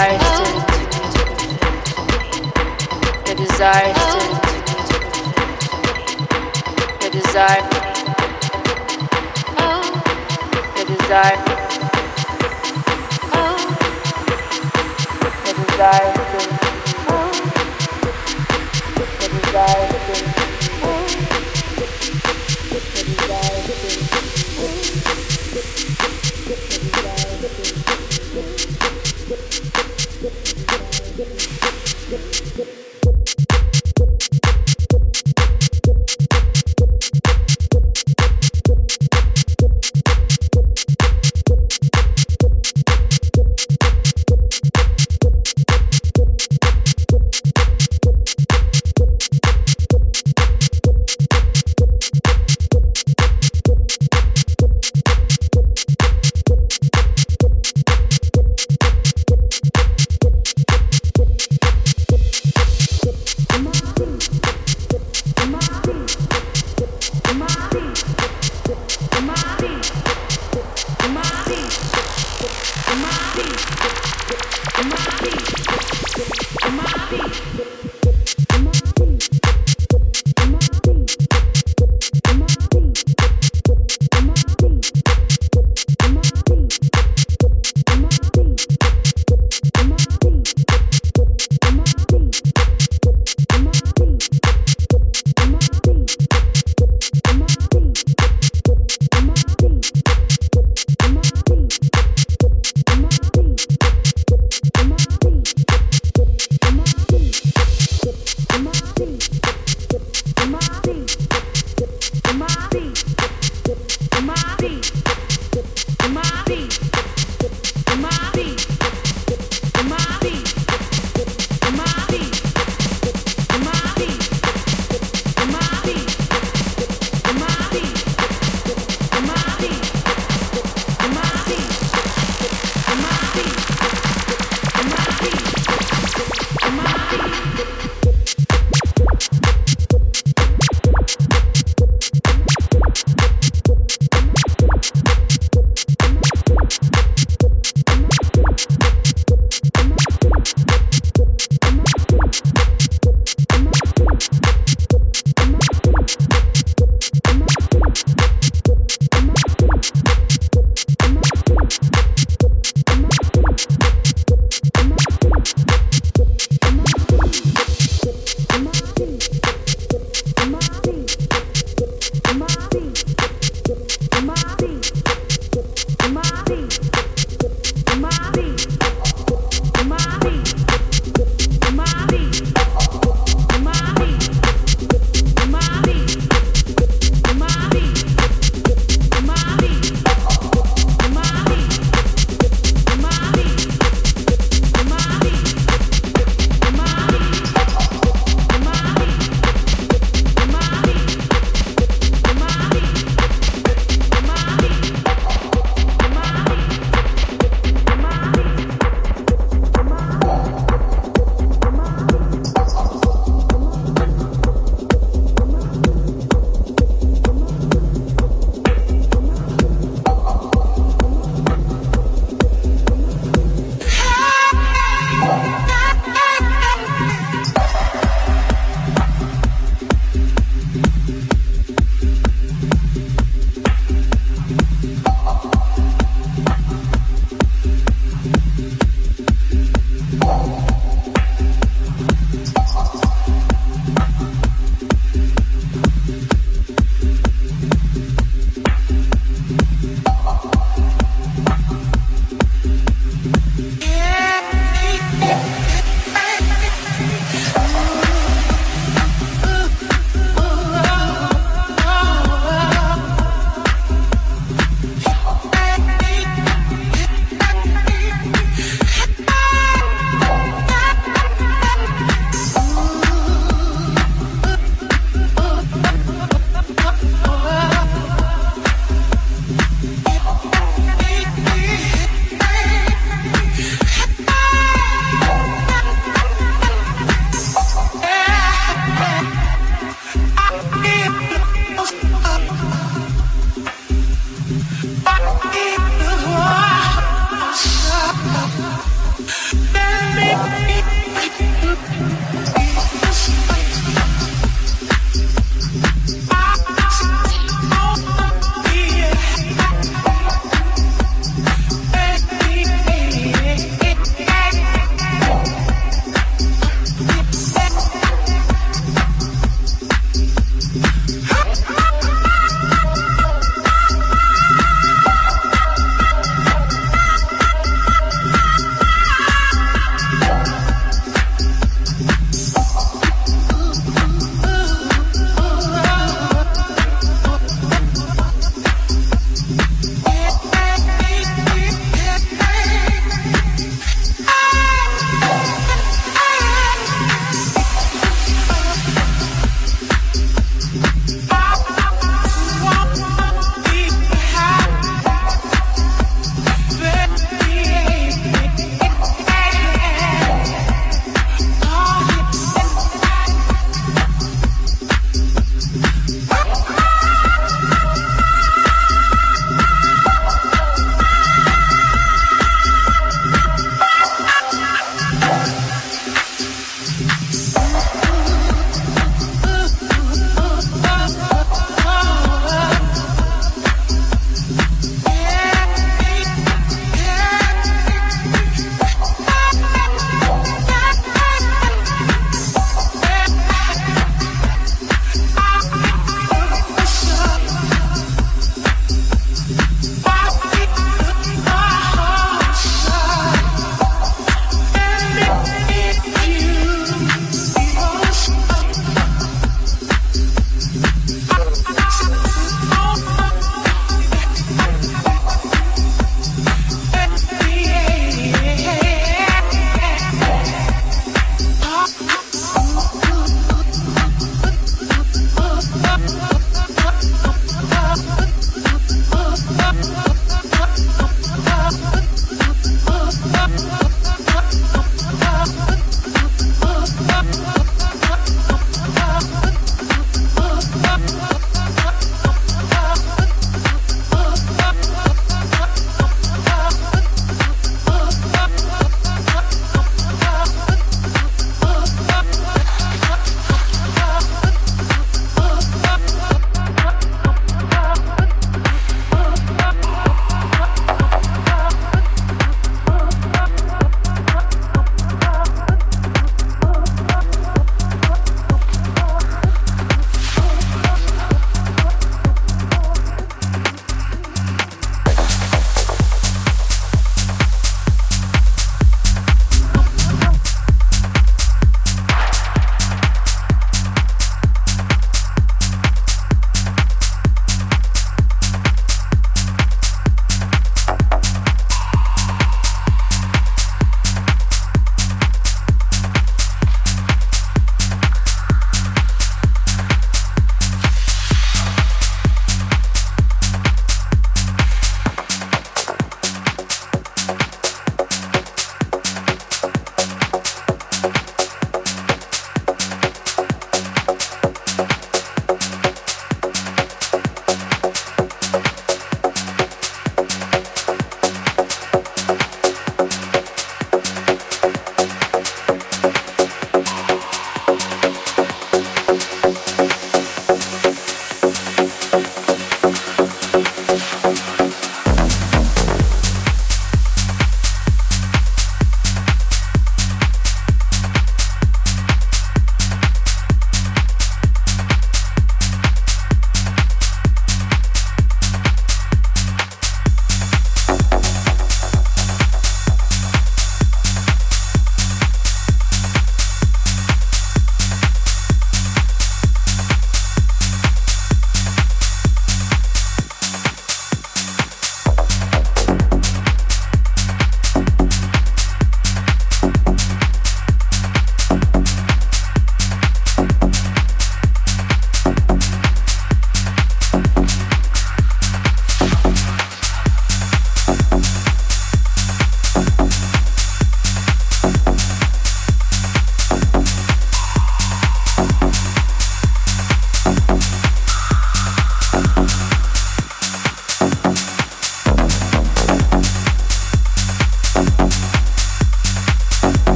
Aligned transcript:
desire 0.00 0.18
to 0.18 0.48
the 3.26 3.34
desire 3.36 3.92
to 3.92 4.20
the 7.00 7.10
desire 7.12 7.64
the 10.76 10.84
desire 10.88 11.59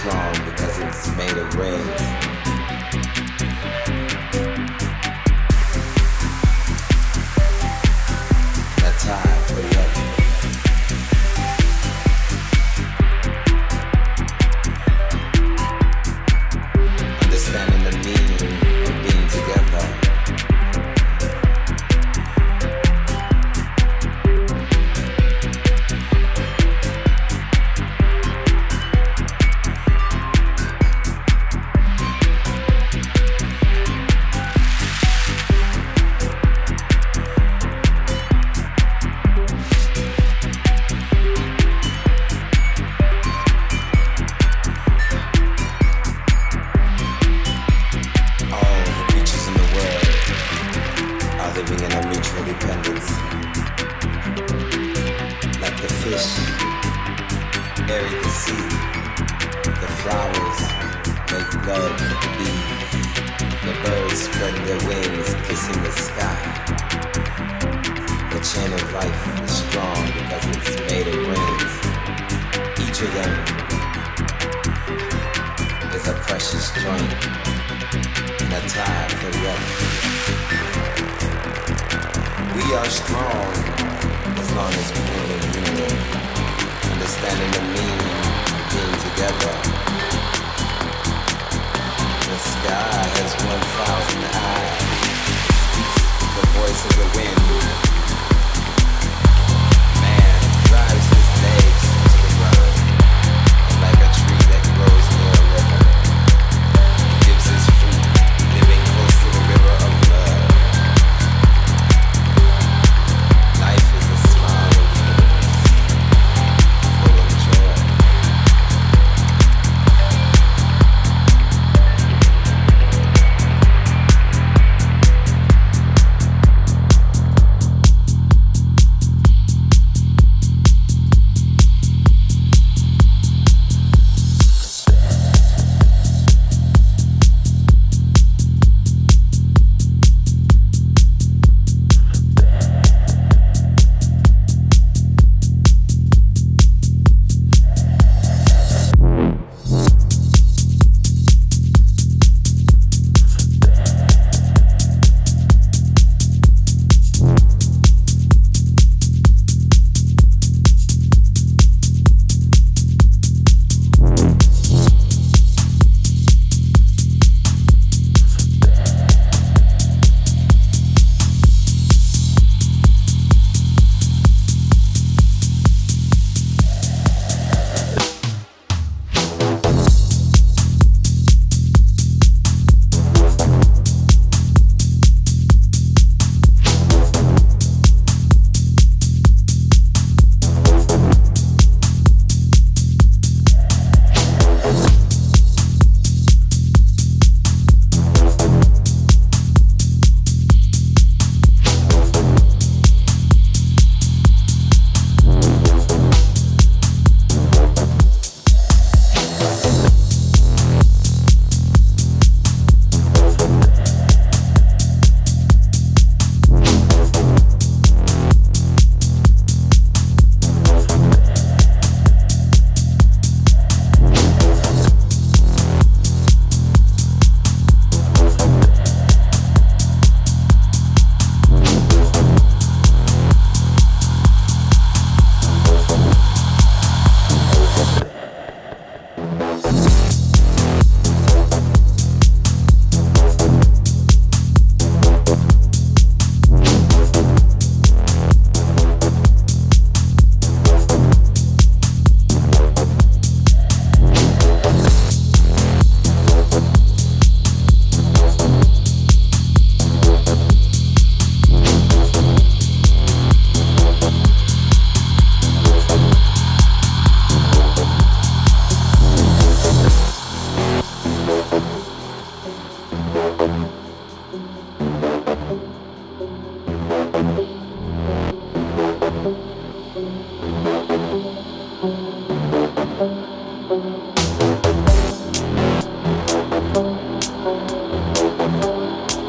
strong 0.00 0.32
because 0.46 0.78
it's 0.78 1.14
made 1.14 1.36
of 1.36 1.54
rings. 1.56 2.29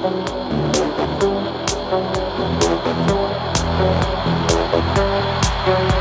Thank 0.02 0.30
you. 5.96 6.01